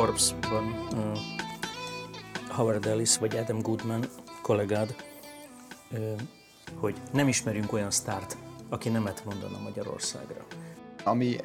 [0.00, 0.88] Forbes-ban
[2.48, 4.04] Howard Ellis vagy Adam Goodman
[4.42, 4.94] kollégád,
[6.74, 8.36] hogy nem ismerünk olyan sztárt,
[8.68, 10.46] aki nemet mondana Magyarországra.
[11.04, 11.36] Ami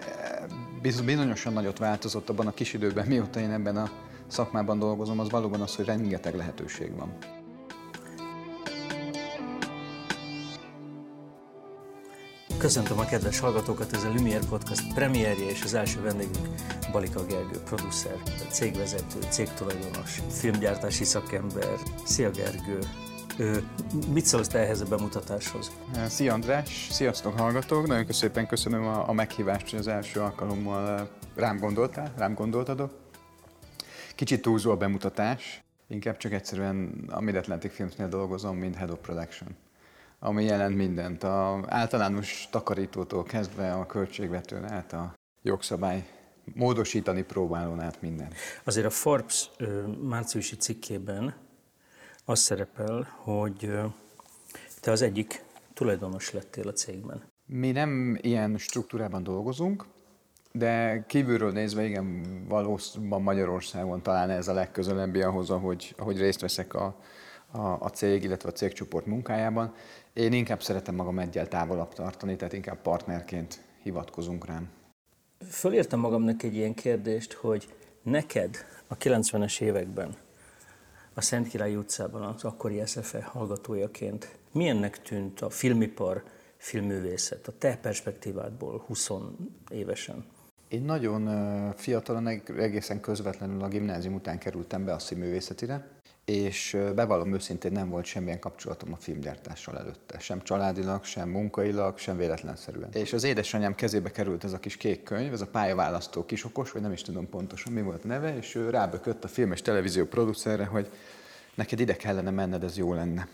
[0.81, 3.89] bizonyosan nagyot változott abban a kis időben, mióta én ebben a
[4.27, 7.17] szakmában dolgozom, az valóban az, hogy rengeteg lehetőség van.
[12.65, 16.47] Köszöntöm a kedves hallgatókat, ez a Lumière Podcast premierje és az első vendégünk
[16.91, 18.15] Balika Gergő, producer,
[18.49, 21.77] cégvezető, cégtulajdonos, filmgyártási szakember.
[22.05, 22.79] Szia Gergő!
[24.13, 25.71] Mit szólsz te ehhez a bemutatáshoz?
[26.07, 27.87] Szia András, sziasztok hallgatók!
[27.87, 32.89] Nagyon szépen köszönöm a, a meghívást, hogy az első alkalommal rám gondoltál, rám gondoltad.
[34.15, 39.55] Kicsit túlzó a bemutatás, inkább csak egyszerűen a Mid-Atlantic Filmsnél dolgozom, mint Head of Production
[40.25, 46.07] ami jelent mindent, a általános takarítótól kezdve a költségvetőn át a jogszabály
[46.53, 48.31] módosítani próbálón át minden.
[48.63, 49.49] Azért a Forbes
[50.01, 51.35] márciusi cikkében
[52.25, 53.71] az szerepel, hogy
[54.81, 57.23] te az egyik tulajdonos lettél a cégben.
[57.45, 59.85] Mi nem ilyen struktúrában dolgozunk,
[60.51, 66.73] de kívülről nézve igen, valószínűleg Magyarországon talán ez a legközelebbi ahhoz, ahogy, ahogy részt veszek
[66.73, 66.95] a,
[67.51, 69.73] a, a cég, illetve a cégcsoport munkájában.
[70.15, 74.69] Én inkább szeretem magam egyel távolabb tartani, tehát inkább partnerként hivatkozunk rám.
[75.49, 78.55] Fölírtam magamnak egy ilyen kérdést, hogy neked
[78.87, 80.15] a 90-es években
[81.13, 86.23] a Szent Király utcában az akkori SFE hallgatójaként milyennek tűnt a filmipar,
[86.57, 89.09] filmművészet a te perspektívádból 20
[89.69, 90.25] évesen?
[90.67, 92.27] Én nagyon fiatalon,
[92.57, 95.87] egészen közvetlenül a gimnázium után kerültem be a színművészetire,
[96.25, 102.17] és bevallom őszintén nem volt semmilyen kapcsolatom a filmgyártással előtte, sem családilag, sem munkailag, sem
[102.17, 102.89] véletlenszerűen.
[102.93, 106.81] És az édesanyám kezébe került ez a kis kék könyv, ez a pályaválasztó kisokos, vagy
[106.81, 110.65] nem is tudom pontosan mi volt neve, és ő rábökött a film és televízió producerre,
[110.65, 110.89] hogy
[111.55, 113.27] neked ide kellene menned, ez jó lenne.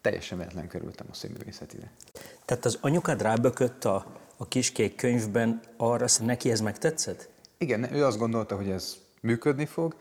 [0.00, 1.90] Teljesen véletlen kerültem a színművészetire.
[2.44, 4.06] Tehát az anyukád rábökött a,
[4.36, 7.28] a kis kék könyvben arra, hogy neki ez megtetszett?
[7.58, 9.94] Igen, ő azt gondolta, hogy ez működni fog,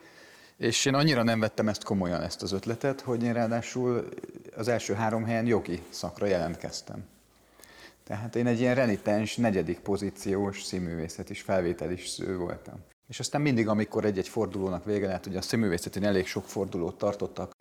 [0.59, 4.09] és én annyira nem vettem ezt komolyan, ezt az ötletet, hogy én ráadásul
[4.55, 7.05] az első három helyen jogi szakra jelentkeztem.
[8.03, 12.75] Tehát én egy ilyen renitens, negyedik pozíciós színművészet is, felvétel is voltam.
[13.07, 17.51] És aztán mindig, amikor egy-egy fordulónak vége lett, ugye a színművészetén elég sok fordulót tartottak,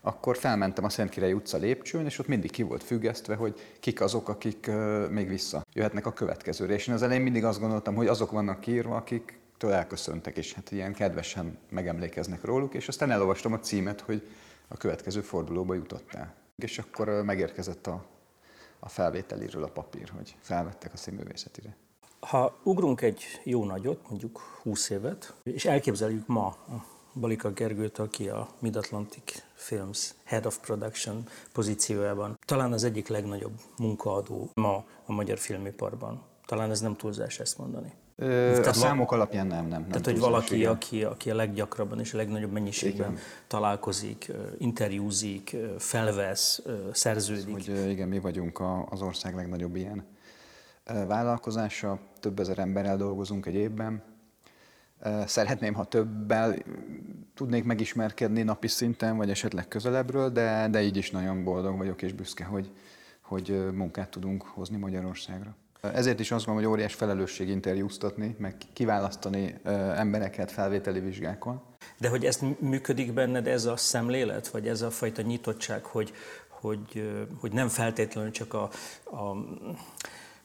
[0.00, 4.28] akkor felmentem a Szentkirályi utca lépcsőn, és ott mindig ki volt függesztve, hogy kik azok,
[4.28, 4.70] akik
[5.10, 6.74] még vissza jöhetnek a következőre.
[6.74, 10.52] És én az elején mindig azt gondoltam, hogy azok vannak kiírva, akik től elköszöntek, és
[10.52, 14.28] hát ilyen kedvesen megemlékeznek róluk, és aztán elolvastam a címet, hogy
[14.68, 16.34] a következő fordulóba jutottál.
[16.56, 18.04] És akkor megérkezett a,
[18.78, 21.76] a felvételiről a papír, hogy felvettek a színművészetire.
[22.20, 26.84] Ha ugrunk egy jó nagyot, mondjuk 20 évet, és elképzeljük ma a
[27.20, 34.50] Balika Gergőt, aki a Mid-Atlantic Films Head of Production pozíciójában, talán az egyik legnagyobb munkaadó
[34.54, 36.22] ma a magyar filmiparban.
[36.46, 37.92] Talán ez nem túlzás ezt mondani.
[38.18, 39.80] Ö, tehát a számok alapján nem, nem.
[39.80, 43.22] nem tehát, hogy valaki, aki, aki a leggyakrabban és a legnagyobb mennyiségben igen.
[43.46, 46.62] találkozik, interjúzik, felvesz,
[46.92, 47.52] szerződik.
[47.52, 50.04] Hogy igen, mi vagyunk az ország legnagyobb ilyen
[50.84, 54.02] vállalkozása, több ezer emberrel dolgozunk egy évben.
[55.26, 56.56] Szeretném, ha többel
[57.34, 62.12] tudnék megismerkedni napi szinten, vagy esetleg közelebbről, de, de így is nagyon boldog vagyok és
[62.12, 62.70] büszke, hogy,
[63.20, 65.56] hogy munkát tudunk hozni Magyarországra.
[65.80, 69.60] Ezért is azt gondolom, hogy óriás felelősség interjúztatni, meg kiválasztani
[69.94, 71.62] embereket felvételi vizsgákon.
[71.98, 76.12] De hogy ezt működik benned ez a szemlélet, vagy ez a fajta nyitottság, hogy,
[76.48, 77.10] hogy,
[77.40, 78.62] hogy nem feltétlenül csak a,
[79.04, 79.36] a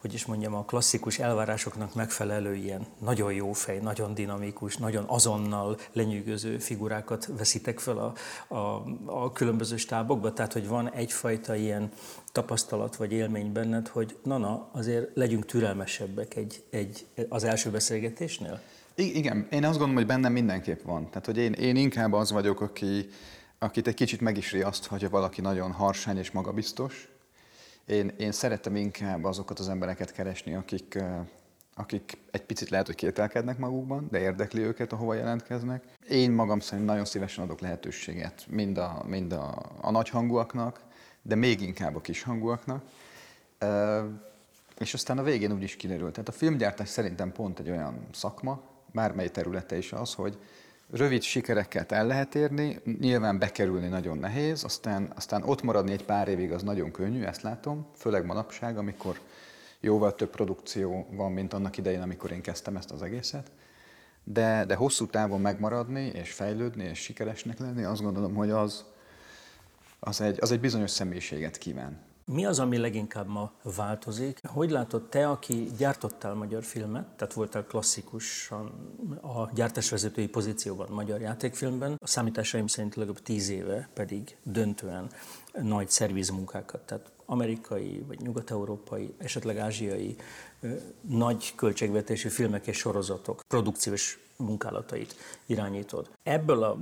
[0.02, 5.78] hogy is mondjam, a klasszikus elvárásoknak megfelelő ilyen nagyon jó fej, nagyon dinamikus, nagyon azonnal
[5.92, 8.14] lenyűgöző figurákat veszitek fel a,
[8.56, 11.92] a, a különböző stábokba, tehát hogy van egyfajta ilyen
[12.32, 18.62] tapasztalat vagy élmény benned, hogy na-na, azért legyünk türelmesebbek egy, egy, az első beszélgetésnél?
[18.96, 21.10] I- igen, én azt gondolom, hogy bennem mindenképp van.
[21.10, 23.10] Tehát, hogy én, én inkább az vagyok, aki,
[23.60, 27.10] akit egy kicsit meg is riaszt, hogyha valaki nagyon harsány és magabiztos,
[27.92, 31.04] én, én szeretem inkább azokat az embereket keresni, akik,
[31.76, 35.84] akik egy picit lehet, hogy kételkednek magukban, de érdekli őket, ahova jelentkeznek.
[36.10, 40.82] Én magam szerint nagyon szívesen adok lehetőséget mind a, mind a, a nagyhangúaknak,
[41.22, 42.84] de még inkább a kishangúaknak.
[44.78, 46.14] És aztán a végén úgy is kiderült.
[46.14, 48.62] Tehát a filmgyártás szerintem pont egy olyan szakma,
[48.92, 50.38] bármely területe is az, hogy
[50.92, 56.28] rövid sikereket el lehet érni, nyilván bekerülni nagyon nehéz, aztán, aztán ott maradni egy pár
[56.28, 59.20] évig az nagyon könnyű, ezt látom, főleg manapság, amikor
[59.80, 63.52] jóval több produkció van, mint annak idején, amikor én kezdtem ezt az egészet.
[64.24, 68.86] de, de hosszú távon megmaradni, és fejlődni, és sikeresnek lenni, azt gondolom, hogy az,
[70.00, 72.11] az, egy, az egy bizonyos személyiséget kíván.
[72.34, 74.40] Mi az, ami leginkább ma változik?
[74.48, 78.72] Hogy látod te, aki gyártottál magyar filmet, tehát voltál klasszikusan
[79.22, 85.10] a gyártásvezetői pozícióban magyar játékfilmben, a számításaim szerint legalább tíz éve pedig döntően
[85.62, 90.16] nagy szervizmunkákat, tehát amerikai, vagy nyugat-európai, esetleg ázsiai
[91.02, 95.16] nagy költségvetésű filmek és sorozatok produkciós munkálatait
[95.46, 96.10] irányítod.
[96.24, 96.78] Ebből a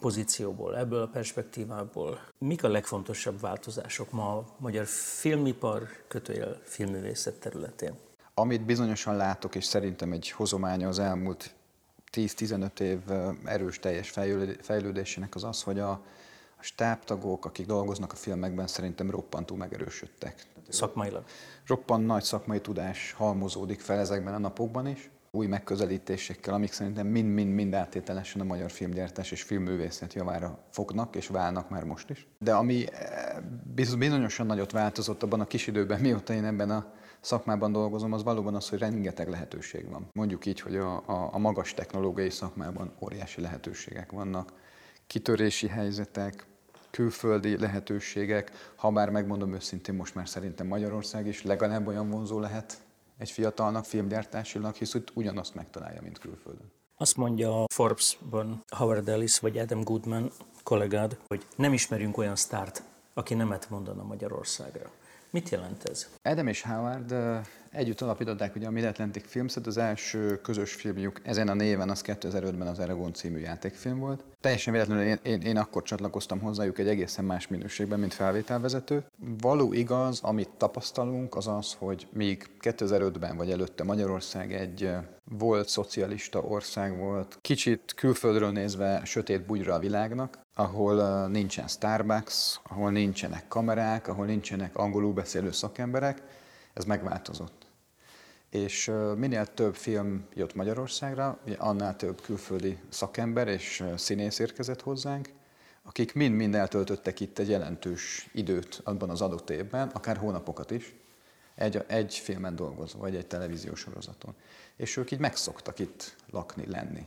[0.00, 7.94] pozícióból, ebből a perspektívából mik a legfontosabb változások ma a magyar filmipar kötőjel filmművészet területén?
[8.34, 11.54] Amit bizonyosan látok, és szerintem egy hozománya az elmúlt
[12.12, 12.98] 10-15 év
[13.44, 14.10] erős teljes
[14.60, 15.90] fejlődésének az az, hogy a,
[16.58, 20.46] a stábtagok, akik dolgoznak a filmekben, szerintem roppantú megerősödtek.
[20.68, 21.24] Szakmailag?
[21.66, 27.74] Roppant nagy szakmai tudás halmozódik fel ezekben a napokban is új megközelítésekkel, amik szerintem mind-mind-mind
[27.74, 32.26] áttételesen a magyar filmgyártás és filmművészet javára fognak és válnak már most is.
[32.38, 33.36] De ami eh,
[33.74, 38.54] bizonyosan nagyot változott abban a kis időben, mióta én ebben a szakmában dolgozom, az valóban
[38.54, 40.08] az, hogy rengeteg lehetőség van.
[40.12, 44.52] Mondjuk így, hogy a, a, a magas technológiai szakmában óriási lehetőségek vannak,
[45.06, 46.46] kitörési helyzetek,
[46.90, 52.85] külföldi lehetőségek, ha bár megmondom őszintén, most már szerintem Magyarország is legalább olyan vonzó lehet
[53.18, 56.72] egy fiatalnak filmgyártásilag, hisz hogy ugyanazt megtalálja, mint külföldön.
[56.96, 60.30] Azt mondja a Forbes-ban Howard Ellis vagy Adam Goodman
[60.62, 62.82] kollégád, hogy nem ismerünk olyan sztárt,
[63.14, 64.90] aki nemet mondana Magyarországra.
[65.30, 66.08] Mit jelent ez?
[66.22, 67.14] Adam és Howard
[67.70, 72.66] együtt alapították ugye a Mid-Atlantic Filmset, az első közös filmjük ezen a néven az 2005-ben
[72.66, 74.24] az Aragon című játékfilm volt.
[74.40, 79.04] Teljesen véletlenül én, én, én akkor csatlakoztam hozzájuk egy egészen más minőségben, mint felvételvezető.
[79.40, 84.90] Való igaz, amit tapasztalunk, az az, hogy míg 2005-ben vagy előtte Magyarország egy
[85.30, 92.90] volt szocialista ország volt, kicsit külföldről nézve sötét bugyra a világnak, ahol nincsen Starbucks, ahol
[92.90, 96.22] nincsenek kamerák, ahol nincsenek angolul beszélő szakemberek,
[96.76, 97.66] ez megváltozott.
[98.50, 105.28] És minél több film jött Magyarországra, annál több külföldi szakember és színész érkezett hozzánk,
[105.82, 110.94] akik mind-mind eltöltöttek itt egy jelentős időt abban az adott évben, akár hónapokat is,
[111.54, 114.34] egy, egy filmen dolgozva, vagy egy televíziós sorozaton.
[114.76, 117.06] És ők így megszoktak itt lakni, lenni.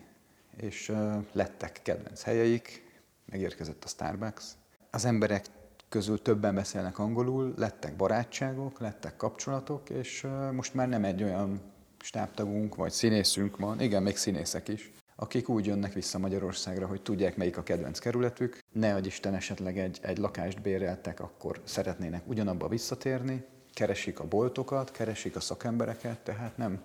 [0.56, 2.88] És uh, lettek kedvenc helyeik,
[3.26, 4.46] megérkezett a Starbucks.
[4.92, 5.46] Az emberek
[5.90, 11.62] közül többen beszélnek angolul, lettek barátságok, lettek kapcsolatok, és most már nem egy olyan
[12.00, 17.38] stábtagunk vagy színészünk van, igen, még színészek is, akik úgy jönnek vissza Magyarországra, hogy tudják,
[17.38, 18.60] melyik a kedvenc kerületük.
[18.72, 24.92] Ne adj Isten esetleg egy, egy lakást béreltek, akkor szeretnének ugyanabba visszatérni, keresik a boltokat,
[24.92, 26.82] keresik a szakembereket, tehát nem,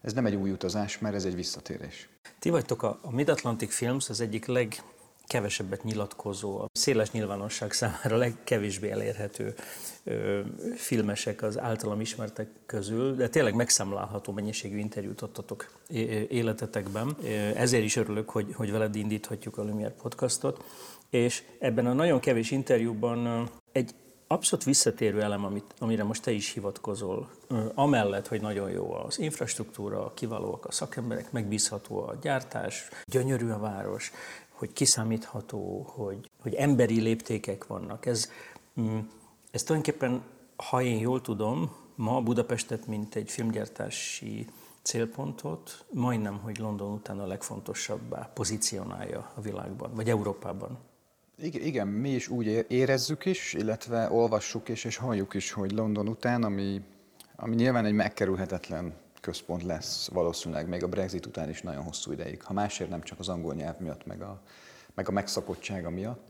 [0.00, 2.08] ez nem egy új utazás, mert ez egy visszatérés.
[2.38, 4.74] Ti vagytok a, Mid-Atlantic Films az egyik leg
[5.28, 9.54] kevesebbet nyilatkozó, a széles nyilvánosság számára legkevésbé elérhető
[10.76, 15.70] filmesek az általam ismertek közül, de tényleg megszámlálható mennyiségű interjút adtatok
[16.28, 17.16] életetekben.
[17.54, 20.64] Ezért is örülök, hogy, hogy veled indíthatjuk a Lumière podcastot.
[21.10, 23.94] És ebben a nagyon kevés interjúban egy
[24.26, 27.30] abszolút visszatérő elem, amit, amire most te is hivatkozol,
[27.74, 34.12] amellett, hogy nagyon jó az infrastruktúra, kiválóak a szakemberek, megbízható a gyártás, gyönyörű a város,
[34.58, 38.06] hogy kiszámítható, hogy, hogy emberi léptékek vannak.
[38.06, 38.30] Ez,
[38.80, 38.98] mm,
[39.50, 40.22] ez tulajdonképpen,
[40.56, 44.46] ha én jól tudom, ma Budapestet, mint egy filmgyártási
[44.82, 50.78] célpontot, majdnem, hogy London után a legfontosabbá pozícionálja a világban, vagy Európában.
[51.42, 56.44] Igen, mi is úgy érezzük is, illetve olvassuk is, és halljuk is, hogy London után,
[56.44, 56.82] ami,
[57.36, 62.42] ami nyilván egy megkerülhetetlen központ lesz valószínűleg még a Brexit után is nagyon hosszú ideig,
[62.42, 64.40] ha másért nem csak az angol nyelv miatt, meg a,
[64.94, 66.26] meg a megszakottsága miatt.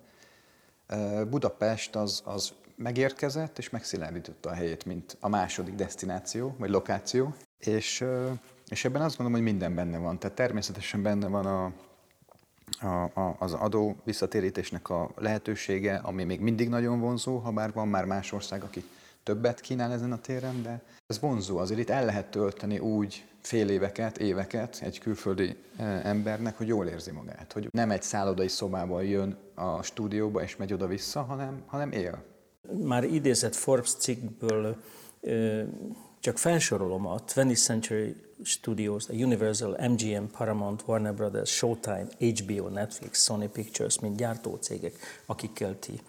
[1.29, 8.05] Budapest az, az megérkezett és megszilárdította a helyét, mint a második destináció, vagy lokáció, és,
[8.69, 10.19] és ebben azt gondolom, hogy minden benne van.
[10.19, 11.73] Tehát természetesen benne van a,
[12.87, 17.89] a, a, az adó visszatérítésnek a lehetősége, ami még mindig nagyon vonzó, ha bár van
[17.89, 18.85] már más ország, aki
[19.29, 23.69] többet kínál ezen a téren, de ez vonzó, azért itt el lehet tölteni úgy fél
[23.69, 29.05] éveket, éveket egy külföldi e, embernek, hogy jól érzi magát, hogy nem egy szállodai szobában
[29.05, 32.23] jön a stúdióba és megy oda-vissza, hanem, hanem él.
[32.83, 34.77] Már idézett Forbes cikkből
[36.21, 43.25] csak felsorolom a 20th Century Studios, a Universal, MGM, Paramount, Warner Brothers, Showtime, HBO, Netflix,
[43.25, 44.95] Sony Pictures, mint gyártócégek,
[45.27, 46.01] akikkel ti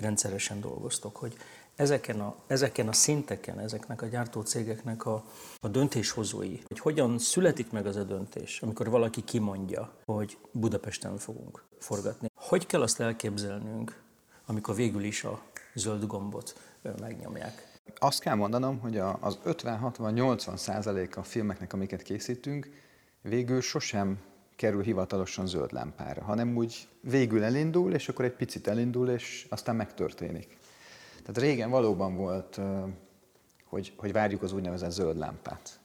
[0.00, 1.36] rendszeresen dolgoztok, hogy
[1.76, 5.24] ezeken a, ezeken a szinteken, ezeknek a gyártócégeknek a,
[5.60, 11.64] a döntéshozói, hogy hogyan születik meg az a döntés, amikor valaki kimondja, hogy Budapesten fogunk
[11.78, 12.28] forgatni.
[12.34, 14.00] Hogy kell azt elképzelnünk,
[14.46, 15.42] amikor végül is a
[15.74, 16.60] zöld gombot
[17.00, 17.74] megnyomják?
[17.98, 22.70] Azt kell mondanom, hogy az 50-60-80 százalék a filmeknek, amiket készítünk,
[23.22, 24.18] végül sosem
[24.56, 29.76] kerül hivatalosan zöld lámpára, hanem úgy végül elindul, és akkor egy picit elindul, és aztán
[29.76, 30.58] megtörténik.
[31.26, 32.60] Tehát régen valóban volt,
[33.64, 35.80] hogy, hogy várjuk az úgynevezett zöld lámpát.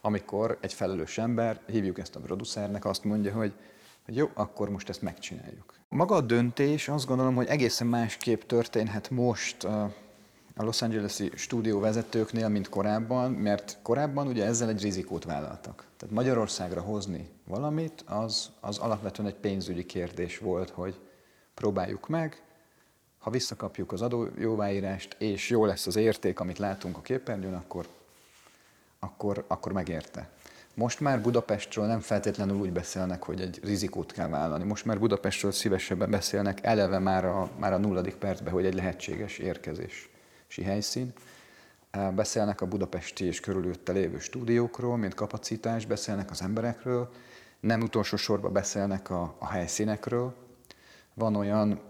[0.00, 3.52] Amikor egy felelős ember, hívjuk ezt a producernek, azt mondja, hogy,
[4.04, 5.74] hogy jó, akkor most ezt megcsináljuk.
[5.88, 12.48] Maga a döntés azt gondolom, hogy egészen másképp történhet most a Los Angeles-i stúdió vezetőknél,
[12.48, 15.86] mint korábban, mert korábban ugye ezzel egy rizikót vállaltak.
[15.96, 21.00] Tehát Magyarországra hozni valamit, az, az alapvetően egy pénzügyi kérdés volt, hogy
[21.54, 22.45] próbáljuk meg,
[23.26, 27.86] ha visszakapjuk az adójóváírást, és jó lesz az érték, amit látunk a képernyőn, akkor,
[28.98, 30.28] akkor, akkor megérte.
[30.74, 34.64] Most már Budapestről nem feltétlenül úgy beszélnek, hogy egy rizikót kell vállalni.
[34.64, 39.38] Most már Budapestről szívesebben beszélnek eleve már a, már a nulladik percben, hogy egy lehetséges
[39.38, 41.12] érkezési helyszín.
[42.14, 47.10] Beszélnek a budapesti és körülötte lévő stúdiókról, mint kapacitás, beszélnek az emberekről,
[47.60, 50.34] nem utolsó sorban beszélnek a, a helyszínekről.
[51.14, 51.80] Van olyan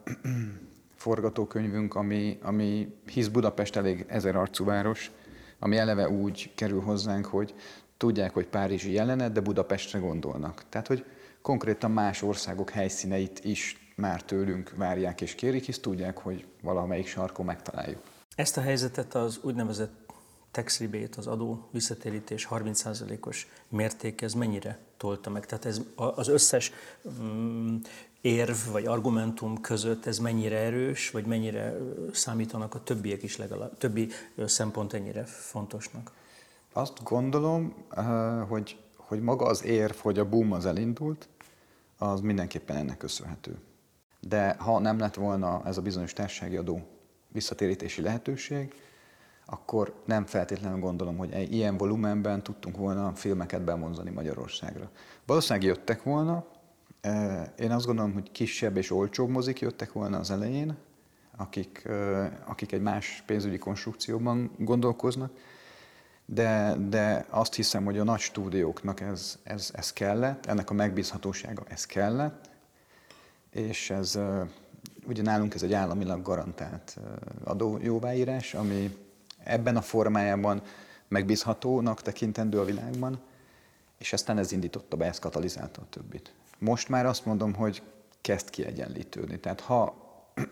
[1.06, 5.10] forgatókönyvünk, ami, ami hisz Budapest elég ezer arcú város,
[5.58, 7.54] ami eleve úgy kerül hozzánk, hogy
[7.96, 10.64] tudják, hogy Párizsi jelenet, de Budapestre gondolnak.
[10.68, 11.04] Tehát, hogy
[11.42, 17.44] konkrétan más országok helyszíneit is már tőlünk várják és kérik, hisz tudják, hogy valamelyik sarkon
[17.44, 18.02] megtaláljuk.
[18.34, 20.06] Ezt a helyzetet az úgynevezett
[20.50, 25.46] tax rebate, az adó visszatérítés 30%-os mérték, ez mennyire tolta meg?
[25.46, 26.72] Tehát ez az összes
[27.22, 27.76] mm,
[28.20, 31.76] érv vagy argumentum között ez mennyire erős, vagy mennyire
[32.12, 34.08] számítanak a többiek is legalább, többi
[34.46, 36.12] szempont ennyire fontosnak?
[36.72, 37.74] Azt gondolom,
[38.48, 41.28] hogy, hogy maga az érv, hogy a boom az elindult,
[41.98, 43.58] az mindenképpen ennek köszönhető.
[44.20, 46.80] De ha nem lett volna ez a bizonyos társasági adó
[47.28, 48.74] visszatérítési lehetőség,
[49.46, 54.90] akkor nem feltétlenül gondolom, hogy ilyen volumenben tudtunk volna filmeket bemondani Magyarországra.
[55.26, 56.46] Valószínűleg jöttek volna,
[57.58, 60.76] én azt gondolom, hogy kisebb és olcsóbb mozik jöttek volna az elején,
[61.36, 61.88] akik,
[62.44, 65.30] akik egy más pénzügyi konstrukcióban gondolkoznak,
[66.24, 71.62] de, de azt hiszem, hogy a nagy stúdióknak ez, ez, ez kellett, ennek a megbízhatósága
[71.68, 72.50] ez kellett,
[73.50, 74.18] és ez
[75.06, 76.98] ugye nálunk ez egy államilag garantált
[77.44, 78.96] adójóváírás, ami
[79.44, 80.62] ebben a formájában
[81.08, 83.20] megbízhatónak tekintendő a világban,
[83.98, 86.32] és aztán ez indította be, ez katalizálta a többit.
[86.58, 87.82] Most már azt mondom, hogy
[88.20, 89.38] kezd kiegyenlítődni.
[89.38, 89.94] Tehát ha,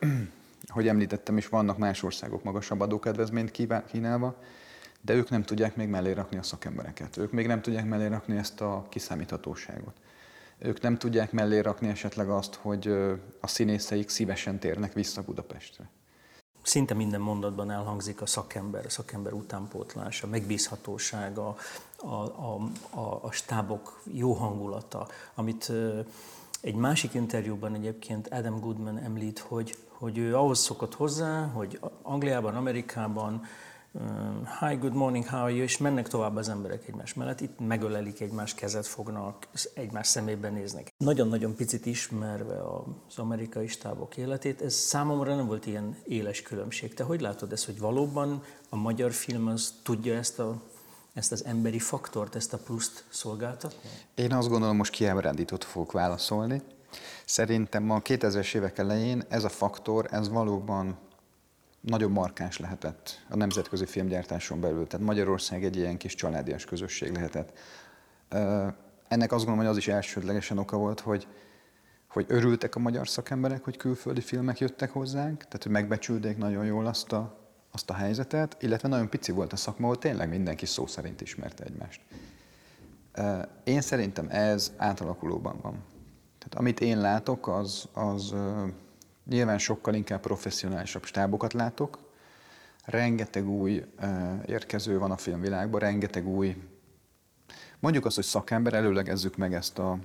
[0.66, 3.50] hogy említettem is, vannak más országok magasabb adókedvezményt
[3.90, 4.36] kínálva,
[5.00, 7.16] de ők nem tudják még mellé rakni a szakembereket.
[7.16, 9.94] Ők még nem tudják mellé rakni ezt a kiszámíthatóságot.
[10.58, 12.88] Ők nem tudják mellé rakni esetleg azt, hogy
[13.40, 15.90] a színészeik szívesen térnek vissza Budapestre
[16.66, 21.38] szinte minden mondatban elhangzik a szakember, a szakember utánpótlás, a megbízhatóság,
[22.04, 25.72] a, a, a, a, stábok jó hangulata, amit
[26.60, 32.54] egy másik interjúban egyébként Adam Goodman említ, hogy, hogy ő ahhoz szokott hozzá, hogy Angliában,
[32.54, 33.42] Amerikában
[34.60, 38.20] hi, good morning, how are you, és mennek tovább az emberek egymás mellett, itt megölelik
[38.20, 40.92] egymás kezet, fognak, egymás szemébe néznek.
[40.96, 42.60] Nagyon-nagyon picit ismerve
[43.08, 46.94] az amerikai stábok életét, ez számomra nem volt ilyen éles különbség.
[46.94, 50.60] Te hogy látod ezt, hogy valóban a magyar film az tudja ezt a
[51.14, 53.90] ezt az emberi faktort, ezt a pluszt szolgáltatni?
[54.14, 56.62] Én azt gondolom, most kiábrándított fogok válaszolni.
[57.24, 60.98] Szerintem a 2000-es évek elején ez a faktor, ez valóban
[61.80, 64.86] nagyon markáns lehetett a nemzetközi filmgyártáson belül.
[64.86, 67.58] Tehát Magyarország egy ilyen kis családias közösség lehetett.
[69.08, 71.26] Ennek azt gondolom, hogy az is elsődlegesen oka volt, hogy,
[72.08, 76.86] hogy örültek a magyar szakemberek, hogy külföldi filmek jöttek hozzánk, tehát hogy megbecsülték nagyon jól
[76.86, 77.43] azt a,
[77.74, 81.64] azt a helyzetet, illetve nagyon pici volt a szakma, ahol tényleg mindenki szó szerint ismerte
[81.64, 82.00] egymást.
[83.64, 85.84] Én szerintem ez átalakulóban van.
[86.38, 88.34] Tehát amit én látok, az, az
[89.28, 91.98] Nyilván sokkal inkább professzionálisabb stábokat látok.
[92.84, 93.84] Rengeteg új
[94.46, 96.56] érkező van a filmvilágban, rengeteg új,
[97.78, 99.98] mondjuk azt, hogy szakember, előlegezzük meg ezt a,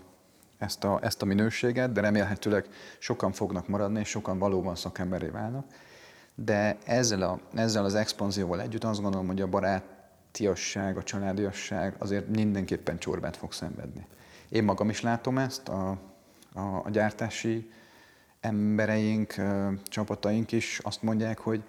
[0.57, 2.67] ezt a, ezt a minőséget, de remélhetőleg
[2.99, 5.65] sokan fognak maradni, és sokan valóban szakemberé válnak.
[6.43, 12.27] De ezzel, a, ezzel az expanzióval együtt azt gondolom, hogy a barátiasság, a családiasság azért
[12.27, 14.07] mindenképpen csorbát fog szenvedni.
[14.49, 15.89] Én magam is látom ezt a,
[16.53, 17.71] a, a gyártási
[18.39, 19.35] embereink,
[19.83, 21.63] csapataink is azt mondják, hogy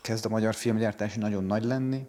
[0.00, 2.06] kezd a magyar filmgyártás nagyon nagy lenni.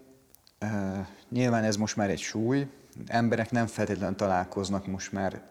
[1.30, 2.68] Nyilván ez most már egy súly,
[3.06, 5.42] emberek nem feltétlenül találkoznak most már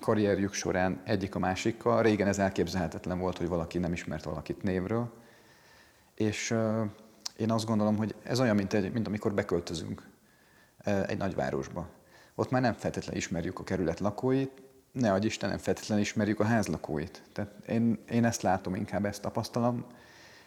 [0.00, 2.02] karrierjük során egyik a másikkal.
[2.02, 5.20] Régen ez elképzelhetetlen volt, hogy valaki nem ismert valakit névről.
[6.14, 6.54] És
[7.36, 10.02] én azt gondolom, hogy ez olyan, mint, egy, mint amikor beköltözünk
[11.06, 11.88] egy nagyvárosba.
[12.34, 16.44] Ott már nem feltétlenül ismerjük a kerület lakóit, ne adj Isten, nem feltétlenül ismerjük a
[16.44, 17.22] ház lakóit.
[17.32, 19.84] Tehát én, én ezt látom, inkább ezt tapasztalom.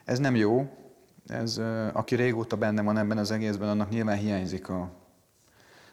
[0.05, 0.69] Ez nem jó,
[1.27, 1.62] ez,
[1.93, 4.91] aki régóta benne van ebben az egészben, annak nyilván hiányzik a,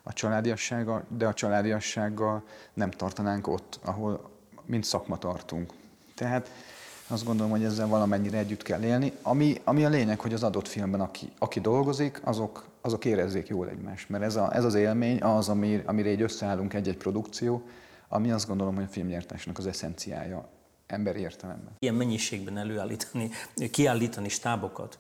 [0.03, 4.31] a családiassága, de a családiassággal nem tartanánk ott, ahol
[4.65, 5.73] mint szakma tartunk.
[6.15, 6.51] Tehát
[7.13, 9.13] azt gondolom, hogy ezzel valamennyire együtt kell élni.
[9.23, 13.69] Ami, ami a lényeg, hogy az adott filmben, aki, aki dolgozik, azok, azok érezzék jól
[13.69, 14.09] egymást.
[14.09, 17.63] Mert ez, a, ez az élmény, az, ami, amire így összeállunk egy-egy produkció,
[18.09, 20.49] ami azt gondolom, hogy a filmgyártásnak az eszenciája
[20.93, 21.73] emberi értelemben.
[21.79, 23.31] Ilyen mennyiségben előállítani,
[23.71, 24.99] kiállítani stábokat,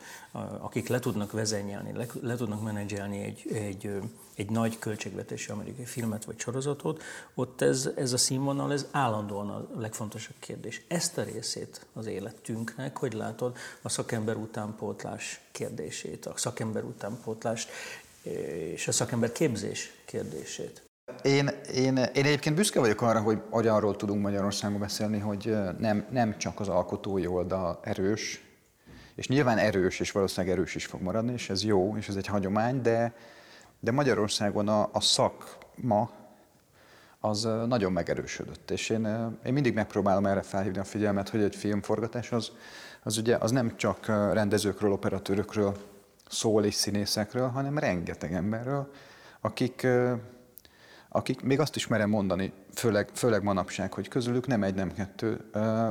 [0.60, 4.00] akik le tudnak vezényelni, le, le tudnak menedzselni egy, egy,
[4.34, 7.02] egy nagy költségvetési amerikai filmet vagy sorozatot,
[7.34, 10.82] ott ez, ez a színvonal, ez állandóan a legfontosabb kérdés.
[10.88, 17.66] Ezt a részét az életünknek, hogy látod, a szakember utánpótlás kérdését, a szakember utánpótlás
[18.72, 20.82] és a szakember képzés kérdését.
[21.22, 26.38] Én, én, én egyébként büszke vagyok arra, hogy, arról tudunk Magyarországon beszélni, hogy nem, nem
[26.38, 28.44] csak az alkotói oldal erős,
[29.14, 32.26] és nyilván erős, és valószínűleg erős is fog maradni, és ez jó, és ez egy
[32.26, 33.14] hagyomány, de,
[33.80, 36.10] de Magyarországon a, a szakma
[37.20, 38.70] az nagyon megerősödött.
[38.70, 39.06] És én,
[39.44, 42.52] én mindig megpróbálom erre felhívni a figyelmet, hogy egy filmforgatás az,
[43.02, 45.76] az ugye az nem csak rendezőkről, operatőrökről
[46.28, 48.90] szól és színészekről, hanem rengeteg emberről,
[49.40, 49.86] akik
[51.14, 55.44] akik még azt is merem mondani, főleg, főleg manapság, hogy közülük nem egy, nem kettő,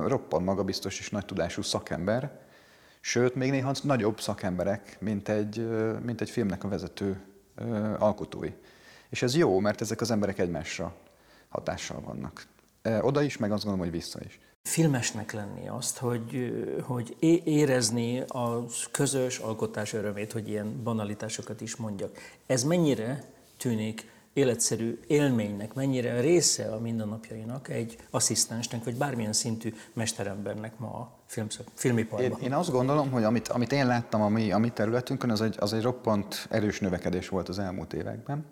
[0.08, 2.40] roppan magabiztos és nagy tudású szakember,
[3.00, 5.68] sőt, még néha nagyobb szakemberek, mint egy,
[6.04, 7.22] mint egy filmnek a vezető
[7.98, 8.52] alkotói.
[9.10, 10.96] És ez jó, mert ezek az emberek egymásra
[11.50, 12.46] hatással vannak.
[13.02, 14.40] Oda is, meg azt gondolom, hogy vissza is.
[14.64, 16.54] Filmesnek lenni azt, hogy,
[16.84, 22.18] hogy érezni a közös alkotás örömét, hogy ilyen banalitásokat is mondjak.
[22.46, 23.24] Ez mennyire
[23.58, 31.20] tűnik életszerű élménynek, mennyire része a mindennapjainak egy asszisztensnek, vagy bármilyen szintű mesterembernek ma a
[31.26, 32.40] filmszak, filmiparban.
[32.40, 35.42] Én, én azt gondolom, hogy amit, amit én láttam a mi, a mi területünkön, az
[35.42, 38.46] egy, az egy roppant erős növekedés volt az elmúlt években.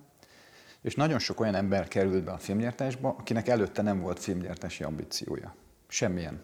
[0.81, 5.55] És nagyon sok olyan ember került be a filmgyártásba, akinek előtte nem volt filmgyártási ambíciója.
[5.87, 6.41] Semmilyen.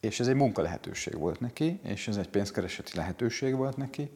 [0.00, 4.10] És ez egy munka lehetőség volt neki, és ez egy pénzkereseti lehetőség volt neki,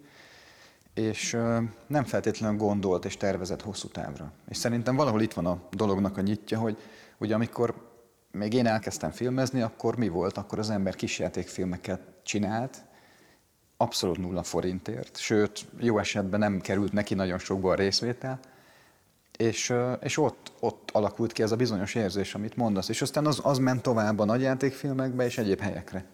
[0.97, 1.39] és
[1.87, 4.33] nem feltétlenül gondolt és tervezett hosszú távra.
[4.49, 6.77] És szerintem valahol itt van a dolognak a nyitja, hogy
[7.19, 7.75] ugye amikor
[8.31, 10.37] még én elkezdtem filmezni, akkor mi volt?
[10.37, 12.85] Akkor az ember kisjátékfilmeket csinált,
[13.77, 18.41] abszolút nulla forintért, sőt, jó esetben nem került neki nagyon sokba a részvétel,
[19.39, 23.41] és, és ott, ott alakult ki ez a bizonyos érzés, amit mondasz, és aztán az,
[23.43, 26.05] az ment tovább a nagyjátékfilmekbe és egyéb helyekre.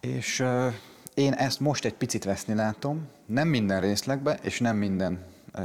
[0.00, 0.44] És
[1.16, 5.24] én ezt most egy picit veszni látom, nem minden részlegbe és nem minden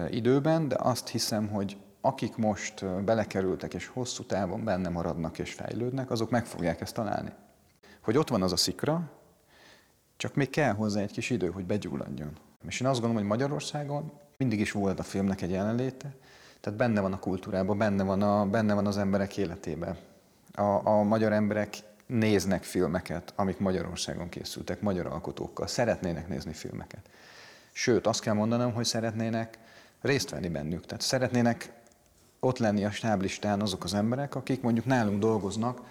[0.09, 6.11] időben, de azt hiszem, hogy akik most belekerültek és hosszú távon benne maradnak és fejlődnek,
[6.11, 7.31] azok meg fogják ezt találni.
[8.01, 9.11] Hogy ott van az a szikra,
[10.17, 12.37] csak még kell hozzá egy kis idő, hogy begyulladjon.
[12.67, 16.15] És én azt gondolom, hogy Magyarországon mindig is volt a filmnek egy jelenléte,
[16.59, 19.97] tehát benne van a kultúrában, benne van, a, benne van az emberek életében.
[20.53, 21.77] A, a magyar emberek
[22.11, 27.09] néznek filmeket, amik Magyarországon készültek, magyar alkotókkal, szeretnének nézni filmeket.
[27.71, 29.57] Sőt, azt kell mondanom, hogy szeretnének
[30.01, 30.85] részt venni bennük.
[30.85, 31.73] Tehát szeretnének
[32.39, 35.81] ott lenni a stáblistán azok az emberek, akik mondjuk nálunk dolgoznak.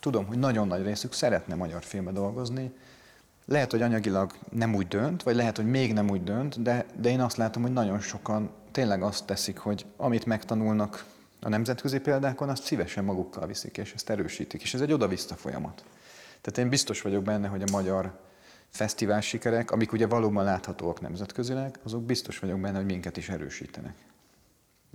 [0.00, 2.72] Tudom, hogy nagyon nagy részük szeretne magyar filmbe dolgozni.
[3.44, 7.08] Lehet, hogy anyagilag nem úgy dönt, vagy lehet, hogy még nem úgy dönt, de, de
[7.08, 11.04] én azt látom, hogy nagyon sokan tényleg azt teszik, hogy amit megtanulnak
[11.40, 15.84] a nemzetközi példákon, azt szívesen magukkal viszik, és ezt erősítik, és ez egy oda-vissza folyamat.
[16.40, 18.20] Tehát én biztos vagyok benne, hogy a magyar
[18.68, 23.94] fesztivál sikerek, amik ugye valóban láthatóak nemzetközileg, azok biztos vagyok benne, hogy minket is erősítenek.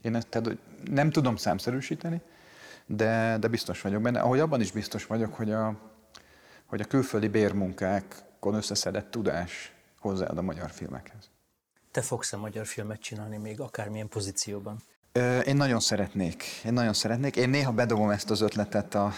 [0.02, 2.22] Én ezt tehát nem tudom számszerűsíteni,
[2.86, 4.20] de, de biztos vagyok benne.
[4.20, 5.76] Ahogy abban is biztos vagyok, hogy a,
[6.66, 11.30] hogy a külföldi bérmunkákon összeszedett tudás hozzáad a magyar filmekhez.
[11.92, 14.78] Te fogsz-e magyar filmet csinálni még akármilyen pozícióban?
[15.46, 16.44] Én nagyon szeretnék.
[16.66, 17.36] Én nagyon szeretnék.
[17.36, 19.12] Én néha bedobom ezt az ötletet a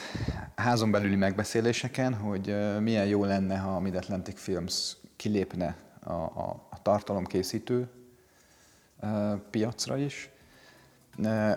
[0.55, 6.81] házon belüli megbeszéléseken, hogy milyen jó lenne, ha a Mid-Atlantic Films kilépne a, a, a
[6.81, 7.89] tartalomkészítő
[9.49, 10.29] piacra is.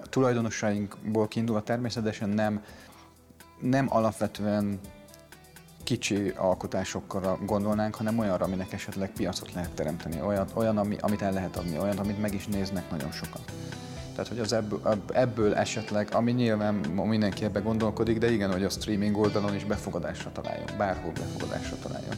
[0.03, 2.65] Tulajdonosainkból kiindulva természetesen nem,
[3.61, 4.81] nem alapvetően
[5.85, 11.33] kicsi alkotásokkal gondolnánk, hanem olyanra, aminek esetleg piacot lehet teremteni, olyan, olyan ami, amit el
[11.33, 13.41] lehet adni, olyan, amit meg is néznek nagyon sokan.
[14.17, 14.81] Tehát, hogy az ebből,
[15.13, 16.75] ebből esetleg, ami nyilván
[17.05, 22.15] mindenki ebbe gondolkodik, de igen, hogy a streaming oldalon is befogadásra találjon, bárhol befogadásra találjon.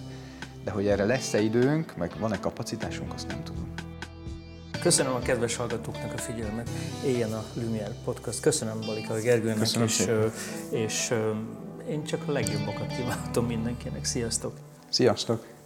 [0.64, 3.68] De hogy erre lesz-e időnk, meg van-e kapacitásunk, azt nem tudom.
[4.80, 6.70] Köszönöm a kedves hallgatóknak a figyelmet.
[7.04, 8.40] Éljen a Lumière Podcast.
[8.40, 10.32] Köszönöm Balika Gergőnek, Köszönöm és, szépen.
[10.70, 11.14] és
[11.88, 14.04] én csak a legjobbakat kívánhatom mindenkinek.
[14.04, 14.52] Sziasztok!
[14.88, 15.57] Sziasztok!